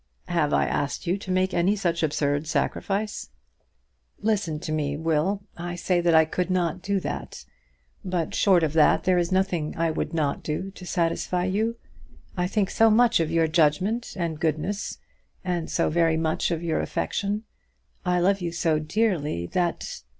"Have 0.29 0.51
I 0.51 0.65
asked 0.65 1.05
you 1.05 1.15
to 1.19 1.29
make 1.29 1.53
any 1.53 1.75
such 1.75 2.01
absurd 2.01 2.47
sacrifice?" 2.47 3.29
"Listen 4.19 4.59
to 4.61 4.71
me, 4.71 4.97
Will. 4.97 5.43
I 5.57 5.75
say 5.75 6.01
that 6.01 6.15
I 6.15 6.25
could 6.25 6.49
not 6.49 6.81
do 6.81 6.99
that. 7.01 7.45
But, 8.03 8.33
short 8.33 8.63
of 8.63 8.73
that, 8.73 9.03
there 9.03 9.19
is 9.19 9.31
nothing 9.31 9.75
I 9.77 9.91
would 9.91 10.11
not 10.11 10.41
do 10.41 10.71
to 10.71 10.87
satisfy 10.87 11.45
you. 11.45 11.75
I 12.35 12.47
think 12.47 12.71
so 12.71 12.89
much 12.89 13.19
of 13.19 13.29
your 13.29 13.47
judgment 13.47 14.15
and 14.15 14.39
goodness, 14.39 14.97
and 15.45 15.69
so 15.69 15.91
very 15.91 16.17
much 16.17 16.49
of 16.49 16.63
your 16.63 16.79
affection; 16.79 17.43
I 18.03 18.19
love 18.21 18.41
you 18.41 18.51
so 18.51 18.79
dearly, 18.79 19.45
that 19.51 20.01